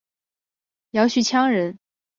[0.89, 1.77] 姚绪羌人。